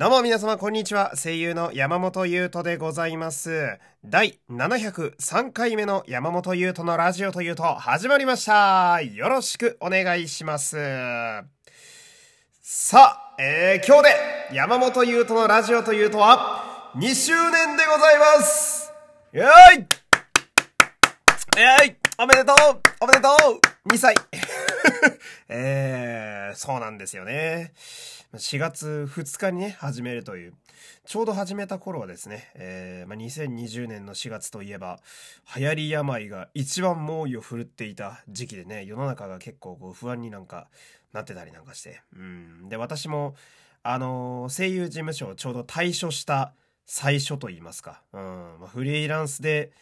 [0.00, 1.12] どうも皆様こんにちは。
[1.14, 3.78] 声優の山本優斗でございます。
[4.02, 9.02] 第703回目の山本優斗のラジオというと始まりました。
[9.02, 10.78] よろしくお願いします。
[12.62, 14.08] さあ、えー、今日で
[14.54, 18.90] 山本優斗のラジオというとは2周年でございます。
[19.32, 19.86] よーい
[21.58, 22.56] えいおめでとう
[23.02, 23.28] おめでと
[23.86, 24.14] う !2 歳
[25.48, 27.72] えー、そうなんですよね。
[28.34, 30.54] 4月2日にね、始めるという。
[31.04, 35.00] ちょうど始めた頃はですね、えーまあ、2020年の4月といえば、
[35.56, 40.68] 流行り病が一番猛威を振るっていた時期でね、世の中が結構こう不安になんか
[41.12, 42.02] なってたりなんかして。
[42.14, 42.68] うん。
[42.68, 43.34] で、私も、
[43.82, 46.54] あのー声優事務所をちょうど退所した
[46.86, 48.02] 最初と言いますか。
[48.12, 48.20] うん。
[48.60, 49.72] まあ、フリーランスで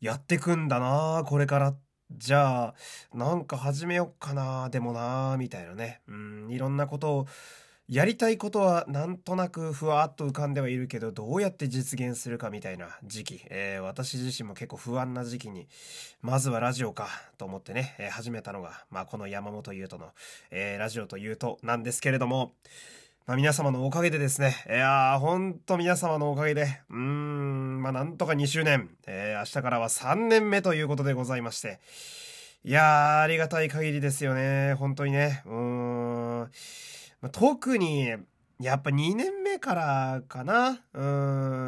[0.00, 1.78] やってくんだなこれからっ。
[2.18, 2.74] じゃあ、
[3.14, 6.00] なんか始めよっかなでもなみたいなね。
[6.08, 6.46] うん。
[6.50, 7.26] いろんなことを
[7.88, 15.68] やりたいことはなんとなくふわっと浮かんではいるけどどうやって実現するかみたいな時期、えー私自身も結構不安な時期に
[16.22, 20.12] まずはラジオかと思ってね、え始めたのが、まあ、この山本優斗の、
[20.50, 22.52] えーラジオというとなんですけれども、
[23.24, 31.78] まあ、皆様のおかげでですね、いやー、ほんと皆様のおかげで、うーん、まあ、なんとか2周年、えー明日からは3年目ということでございまして、
[32.64, 34.74] いやー、ありがたい限りですよね。
[34.74, 35.44] 本当にね。
[35.46, 36.40] うーん。
[37.20, 38.12] まあ特に、
[38.58, 40.80] やっぱ2年目からかな？
[40.94, 41.02] う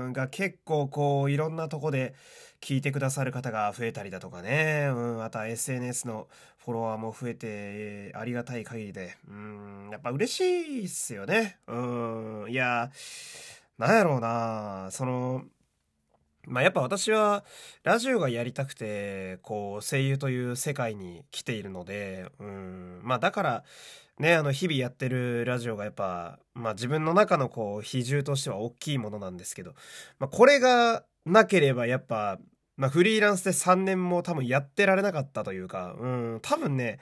[0.09, 2.15] ん、が結構こう、いろんなとこで
[2.63, 4.89] 聞いてくださる方が増えたりだとかね。
[4.91, 9.17] うん、また SNS のフォロワーも増えて、ありがたい限りで。
[9.29, 10.41] うん、やっぱ嬉し
[10.83, 11.59] いっすよね。
[11.67, 12.91] うん、いや、
[13.77, 15.43] なんやろうなその、
[16.47, 17.45] まあやっぱ私は
[17.83, 23.65] ラジオがやりたくてこう声優という世界に来ているのでうんまあだから
[24.19, 29.75] ねあの日々やってるラジオがやっぱまあ自分の中のこう比重としては大きいものなんですけど、
[30.19, 32.39] まあ、これがなければやっぱ、
[32.77, 36.99] まあ、フリーランスで3年も多分やってられなかったというかうん多分ね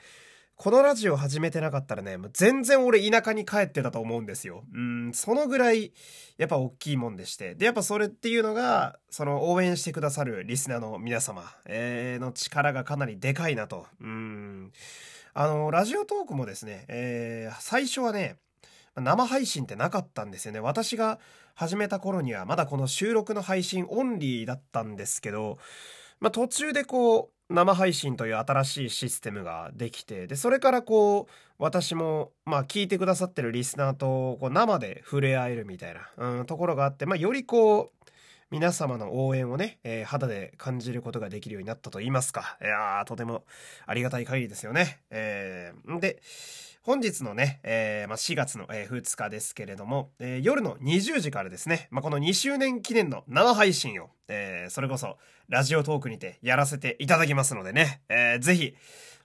[0.55, 4.63] このラジオ始めてなかったらね、全然俺田舎に帰ってたと思うんですよ。
[4.73, 5.91] うん、そのぐらい、
[6.37, 7.55] やっぱ大きいもんでして。
[7.55, 13.87] で、やっぱそれっていうのが、その応援してくださるリスナーの皆様、えーの力がかなりでかいなと。
[13.99, 14.71] うん。
[15.33, 18.37] あの、ラジオトークもですね、えー最初はね、
[18.95, 20.59] 生配信ってなかったんですよね。
[20.59, 21.19] 私が
[21.55, 25.57] 始めた頃にはまだこの収録の配信オンリーだったんですけど、
[26.19, 38.02] まあ、途中でこう生配信という新しいシステムができてでそれからこう私もまあ聞いてくださってるリスナーとこう生で触れ合えるみたいな、うん、ところがあって、まあ、よりこう
[38.53, 42.55] 皆様の応援をね、えー肌で感じることができるようになったと言いますか。
[42.61, 43.45] いやー、とても
[43.87, 44.99] ありがたい限りですよね。
[45.09, 46.21] えーで、
[46.83, 55.17] 本日のね、えーまあ、4月の、え2日ですけれども、え夜の20時からですね、まあ、この2周年記念の生配信を、えそれこそ
[55.49, 58.75] ラジオトークにてやらせていただきますのでね、えーぜひ、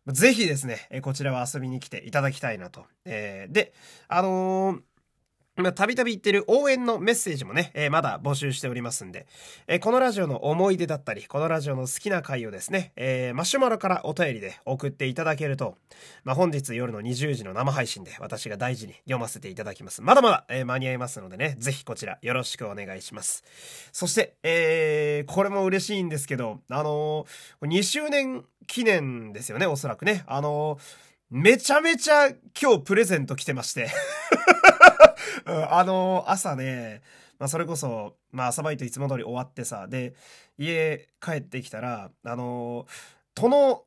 [0.06, 2.86] ぜひですね、こちらは遊びに来ていただきたいなと。
[3.04, 3.74] えで、
[4.08, 4.78] あの
[5.58, 9.26] まあ、たびたび言ってる応援のメッセージもね、えーまだ募集しておりますんで、
[9.66, 15.76] えーこのラジオの思い出だったり、このラジオの好きな回をですね、えーマシュマロからお便りで送っていただけると、
[16.22, 20.00] まあ、本日夜の20時の生配信で私が大事に読ませていただきます。
[20.00, 23.42] まだまだ、え間に合いますのでね、ぜひこちらよろしくお願いします。
[23.92, 30.22] そして、えこれも嬉しいんですけど、あのー2周年記念ですよね、おそらくね。
[30.28, 33.90] あのーめちゃめちゃ今日プレゼント来てまして。
[35.46, 37.02] あの朝ね、
[37.38, 40.14] まあ、それこそ、まあ、朝バイトいつも通り終わってさ、で、
[40.58, 42.86] 家帰ってきたら、あの、
[43.34, 43.84] 戸の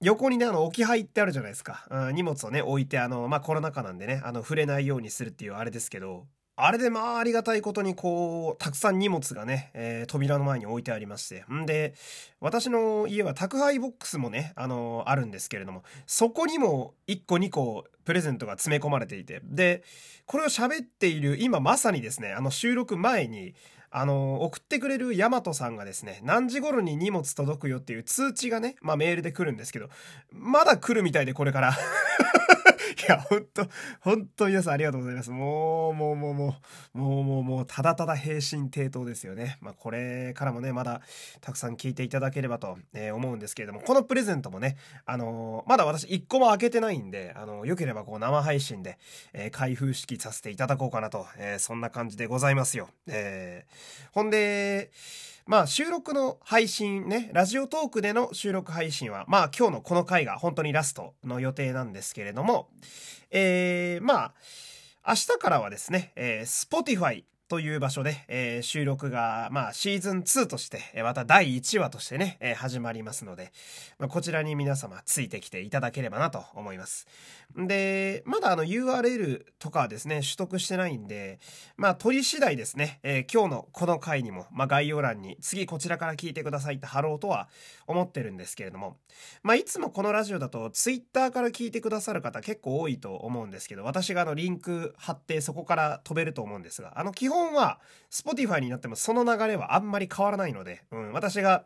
[0.00, 1.86] 横にね、あの、置き配ってあるじゃないですか。
[1.90, 11.44] うん、荷物をね、置いて、あの、まあ、コロナ禍なんでね、あの、触れないようにするっていうあれですけど、あれでまあありがたいことにこう、たくさん荷物がね、えー扉の前に置いてありまして。
[11.50, 11.94] んで、
[12.40, 19.82] 私の家は宅配ボックスもね、あのあるんですけれども、そこにも1個2個プレゼントが詰め込まれていて、で、
[20.26, 23.54] これを喋っている今まさにですね、あの収録前に、
[23.94, 29.88] あの送ってくれるヤマトさんがですね、何時頃に荷物届くよっていう通知がね、まあメールで来るんですけど、
[30.32, 31.76] まだ来るみたいでこれから。
[32.92, 33.66] いや、ほんと、
[34.00, 35.30] ほんと皆さんありがとうございます。
[35.30, 36.56] もう、もう、もう、も
[36.94, 39.58] う、もう、もう、もう、ただただ平身低頭ですよね。
[39.60, 41.00] まあ、これからもね、まだ、
[41.40, 48.98] たくさん聞いていただければと、えー思うんですけれども、このプレゼントもね、あのーまだ私一個も開けてないんで、あのーよければこう生配信で、
[49.32, 52.88] えー開封式させていただこうかなと、えーそんな感じでございますよ。
[53.06, 54.90] えーほんで、
[55.46, 62.68] まあ収録の配信ね、ラジオトークでの収録配信は、まあ今日のこの回が本当にラストの予定なんですけれども、
[63.30, 64.34] えー、まあ、
[65.08, 73.52] 明日からはですね、えー、Spotify という場所で、えー、収録が、まあ、シーズン2として、えまた第1話としてね、えー、始まりますので、
[73.98, 77.06] まあ、こちらに皆様ついてきていただければなと思います。
[77.54, 81.40] で、まだあの URL とかはですね、取得してないんで、
[81.76, 87.50] まあ、取り次第ですね、えー、今日のこの回にも、まあ、概要欄に次こちらから聞いてくださいって貼ろうとは
[87.86, 88.96] 思ってるんですけれども、
[89.42, 97.80] まあ、いつもこのラジオだと Twitter から聞いてくださる方結構多いと思うんですけど、私があのリンク貼ってそこから飛べると思うんですが、あの基本は
[98.10, 101.64] Spotify になってもその流れはあんまり変わらないので、うん、私が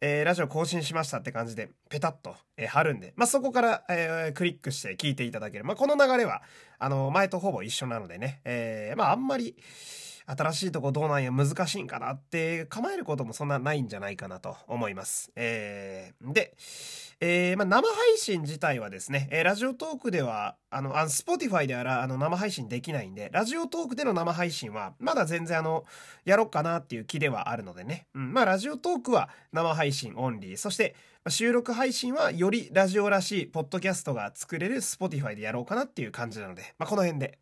[0.00, 5.64] えー、ラジオ更新しましたって感じで、ペタッと、えー、貼るんで、まあ、そこから、えー、クリックして聞いていただける。
[5.64, 6.42] まあ、この流れは、
[6.78, 9.56] あの、前とほぼ一緒なのでね、えー、まあ、あんまり、
[10.30, 15.32] 新しいとこどうなんや難しいんかなって構えることもそんなないんじゃないかなと思います。
[15.36, 16.54] えー、で、
[17.20, 25.84] えー、まあ、生配信自体はですね、え、ラジオトークでは、あの、あの、 Spotify ではあの、生配信できないんで、ラジオトークでの生配信は、まだ全然あの、
[26.26, 28.06] やろっかなっていう気ではあるのでね。
[28.14, 30.56] うん、まあ、ラジオトークは生配信オンリー。
[30.56, 30.94] そして、
[31.28, 37.38] 収録配信はよりラジオらしいポッドキャストが作れる Spotify でやろうかなっていう感じなので、まあ、この辺で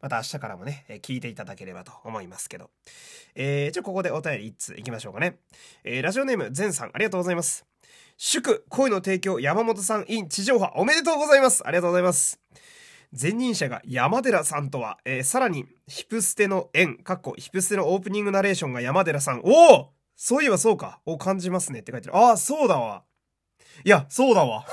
[0.00, 2.70] また明日からもね、え聞いていただければと思いますけど。
[3.34, 5.38] えー、じゃあここでお便り1通いきましょうかね。
[5.84, 7.64] えー、ラジオネーム、ゼンさん、ありがとうございます。
[8.16, 11.66] 祝、恋の提供、山本さん in 地上波、おめでとうございます。
[11.66, 12.40] ありがとうございます。
[13.18, 19.40] 前任者が山寺さんとは、えー、さらに、ヒプステの縁、かっこ、ヒプステのオープニングナレーションが山寺さん。
[19.44, 21.00] おおそういえばそうか。
[21.06, 22.16] を感じますねって書いてる。
[22.16, 23.04] ああ、そうだわ。
[23.84, 24.66] いや、そうだわ。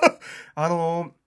[0.54, 1.23] あのー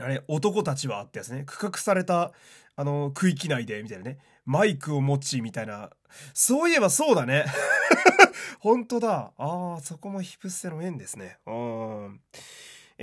[0.00, 1.44] あれ、男たちはってやつね。
[1.46, 2.32] 区画された、
[2.76, 4.18] あの、区域内で、みたいなね。
[4.44, 5.90] マイクを持ち、みたいな。
[6.34, 7.44] そういえばそうだね。
[8.58, 9.32] 本当だ。
[9.36, 11.38] ああ、そこもヒプステの縁ですね。
[11.46, 12.20] うん。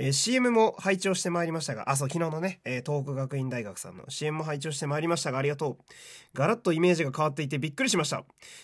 [0.00, 5.76] えー、CM も拝聴してまいりましたが、あ、そう、昨日のね、えー、東北学院大学さんの CM も拝聴してまいりましたが、ありがとう。
[6.34, 8.22] ガラッとイメージが変わっていてびっくりしました。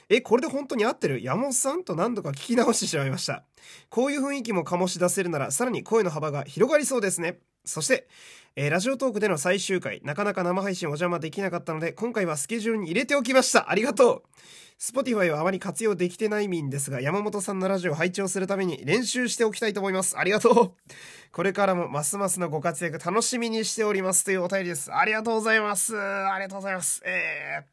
[0.08, 1.20] え、これで本当に合ってる？
[1.22, 3.42] 山本さんと何度か聞き直してしまいました。
[3.90, 7.40] こういう雰囲気も醸し出せるなら、さらに声の幅が広がりそうですね。
[7.64, 8.06] そして、
[8.56, 13.70] えー、ラジオトークでの最終回、なかなか生配信お邪魔できなかったので、今回はスケジュールに入れておきました。
[13.70, 14.22] ありがとう。
[14.78, 20.18] Spotify はあまり活用できてないんですが、山本さんのラジオを拝聴するために練習しておきたいと思います。
[20.18, 20.72] ありがとう。
[21.32, 24.92] これからもますますのご活躍楽しみにしておりますというお便りです。
[24.92, 25.96] ありがとうございます。
[25.98, 27.02] ありがとうございます。
[27.04, 27.64] え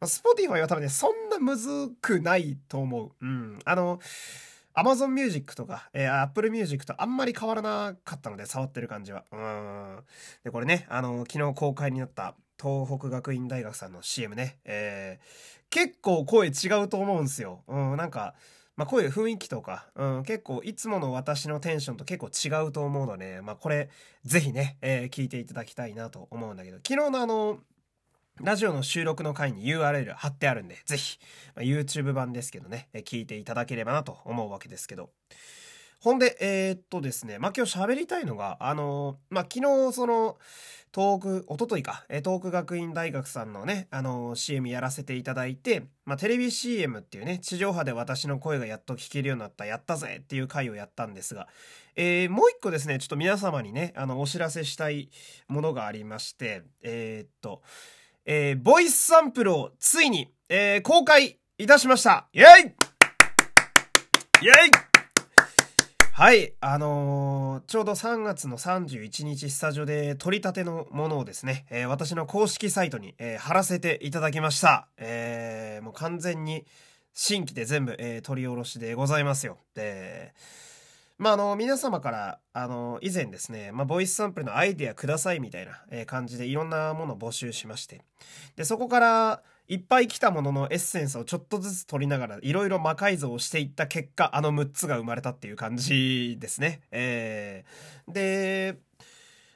[0.00, 1.68] ー、Spotify は多分ね、そんなむず
[2.00, 3.10] くないと思う。
[3.20, 3.58] うん。
[3.64, 4.00] あの、
[4.76, 9.24] Amazon Music とか、えー、Apple Music とあんまり変わらなかったので、触ってる感じは。
[9.32, 9.98] うん。
[10.44, 17.62] で、これね、あの、昨日公開になった東北学院大学さんの CM ね、えー、結構声違うと思うんすよ。
[17.68, 18.34] うん、なんか、
[18.76, 23.88] まあ、声雰囲気とか、うん、結構いつもの私のテンションと結構違うと思うので、まあ、これ、
[24.24, 27.58] ぜひね、えー、聞いていただきたいなと思うんだけど、昨日のあの、
[28.40, 31.18] ラジオの収録の回に URL 貼ってあるんで、ぜひ、
[31.54, 35.10] まあ、YouTube 版ですけどね、聞いていただければなと思うわけですけど。
[36.00, 40.36] ほんで、えー、っとですね、まあ、今日喋りたいのが、あのまあ、昨日、その、
[40.94, 51.48] 東北、おとといか、東北学院大学さんのね、あの CM やらせていただいて、まあ、テレビ CM っていうね、地上波で私の声がやっと聞けるようになった、やったぜっていう回をやったんですが、
[51.96, 55.10] えー、もう一個ですね、ちょっと皆様にね、あの、お知らせしたい
[55.48, 57.62] ものがありまして、えー、っと、
[58.28, 62.26] えー、ボイスサンプルをついに、えー、公開いたしました。
[62.32, 62.46] イェイ
[64.42, 64.86] イェイ
[66.10, 74.88] はい、あのー、ちょうど3月の31日スタジオで撮りたてのものをですね、えー、私の公式サイトに、えー、貼らせていただきました。
[74.96, 76.66] えー、もう完全に
[77.12, 79.58] 新規で全部、えー、撮り下ろしでございますよ。
[79.74, 80.34] で、
[81.18, 88.02] まあ、あの、皆様から、あの、以前ですね、まあ、ボイスサンプルのアイデアくださいみたいな感じでいろんなものを募集しまして。
[88.56, 96.82] で、そこから、いっぱい来たもののエッセンスをちょっとずつ取りながら、いろいろ魔改造をしていった結果、あの6つが生まれたっていう感じですね。
[96.92, 98.78] えー、で、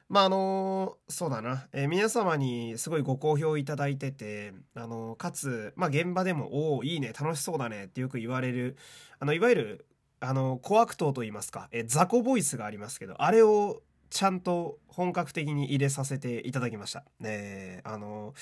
[0.09, 8.77] まああのそうだな、えー、皆様にすごいご好評いただいてて、あのかつ、まあ、現場でも「おおいいね楽しそうだね」ってよく言われる
[9.21, 9.87] あのいわゆる
[10.21, 17.05] あの、小悪党と言いますか、え雑魚ボイスがありますけど、あれをちゃんと本格的に入れさせていただきました。
[17.21, 18.35] ねあの、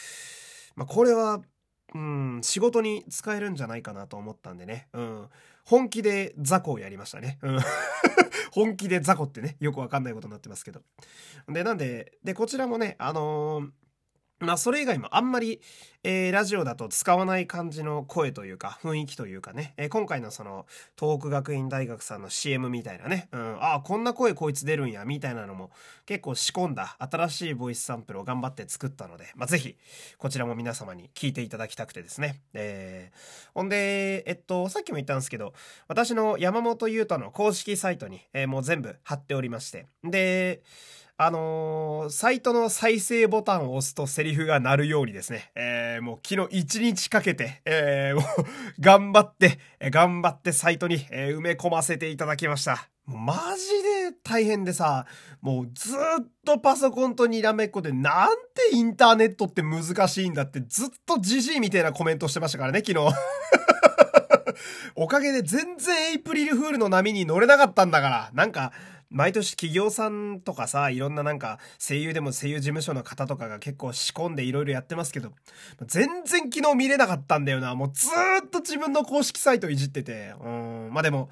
[0.74, 1.40] まあ、これは、
[1.94, 5.28] うん、仕事に使えるんじゃないかなと思ったんでね、うん、
[5.64, 7.38] 本気で雑魚をやりましたね。
[7.42, 7.58] うん
[8.50, 10.80] 本気で雑魚ってね、よくわかんないことになってますけど。
[11.48, 13.70] で、なんで、で、こちらもね、あのー
[14.40, 15.60] まあ、それ以外もあんまり、
[16.04, 20.64] えー、ラジオだと使わない感じの声というか、雰囲気というかね、えー、今回のその、
[20.98, 25.72] 東北学院大学さんの CM みたいなね、うん、ああ、こんな声こいつ出るんや、みたいなのも
[26.06, 29.76] 結構仕込んだ新しいボイスサンプルを頑張って作ったので、まあ、ぜひ、
[30.18, 32.40] こちらも皆様に聞いていただきたくてですね。
[32.54, 35.52] えー、ほんで、えっと、さっきも言ったんですけど、
[35.88, 40.62] 私の山本優太の公式サイトに、えー、もう全部貼っておりまして、で、
[41.20, 48.24] あのー、サイトの再生ボタンを押すとセリフが鳴るようにですね、えー、もう昨日一日かけて、えー、も う
[48.78, 52.88] 頑張って、頑張ってサイトに、え埋め込ませていただきました。
[53.04, 55.06] マジで大変でさ、
[55.40, 63.12] もうずっとパソコンとにらめっこで、なんてインターネットって難しいんだってずっとじじいみたいなコメントしてましたからね、昨日。
[64.94, 68.72] おかげで全然エイプリルフールの波に乗れなかったんだから、なんか、
[69.10, 75.32] 毎年企業さんとかさ、いろんななんか声優でも声優事務所の方とかが結構仕込んでいろいろやってますけど、
[75.86, 77.74] 全然昨日見れなかったんだよな。
[77.74, 80.34] もうずーっと自分の公式サイトいじってて。
[80.42, 80.90] うん。
[80.92, 81.30] まあでも、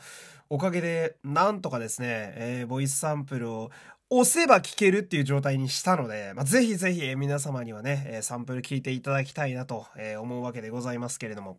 [0.49, 3.71] おかげで、なんとかですね、えー、ボイスサンプルを
[4.09, 9.87] 押せば聞けるっていう状態にしたので、まあ、ぜひぜひ皆様にはね、サンプル聞いていただきたいなと
[10.21, 11.59] 思うわけでございますけれども。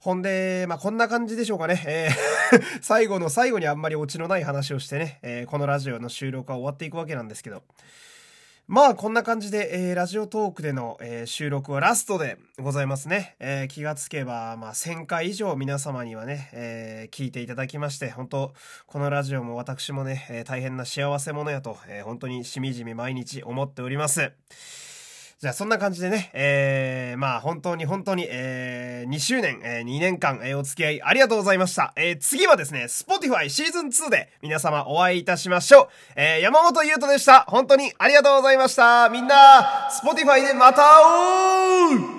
[0.00, 1.82] ほんで、まあ、こんな感じでしょうかね。
[1.86, 2.38] えー
[2.82, 7.62] 最後の最後にあんまりオチのない話をしてね、えー、このラジオの収録は終わっていくわけなんですけど。
[8.66, 13.34] まあ、こんな感じで、えー、ラジオトークでの、えー、収録はラストでございますね。
[13.40, 18.52] えー、気がつけば、まあ、1000回以上皆様にはね、え聞いていただきまして、本当
[18.86, 24.32] このラジオも私もね、え大変な幸せ者やと、え本当にしみじみ毎日思っております。
[25.40, 31.92] じゃあそんな感じでね、えー、まあ本当に本当に、えー、2周年、えー、2年間、えー、お付き合いありがとうございました。
[31.94, 35.88] えー、次はですね、Spotify シーズン2で皆様お会いいたしましょう。
[36.16, 37.42] えー、山本優斗でした。
[37.46, 39.10] 本当にありがとうございました。
[39.10, 41.04] みんな、Spotify でまた会
[41.94, 42.17] おう